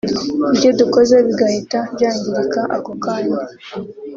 [0.55, 3.39] ibyo dukoze bigahita byangirika ako kanya